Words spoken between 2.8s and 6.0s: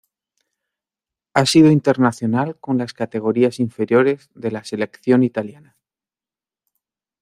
categorías inferiores de la Selección italiana.